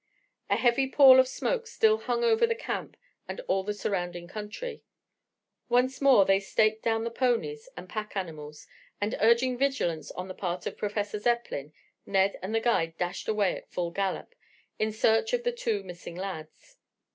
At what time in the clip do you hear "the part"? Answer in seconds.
10.27-10.65